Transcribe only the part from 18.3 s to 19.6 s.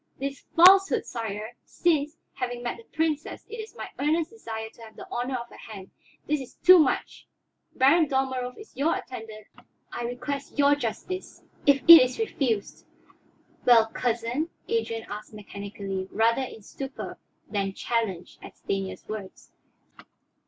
at Stanief's words.